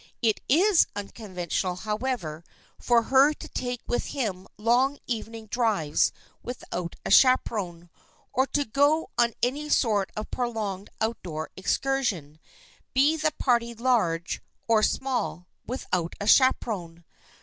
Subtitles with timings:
[0.23, 2.43] It is unconventional, however,
[2.79, 7.87] for her to take with him long evening drives without a chaperon,
[8.33, 12.39] or to go on any sort of prolonged outdoor excursion,
[12.95, 17.05] be the party large or small, without a chaperon.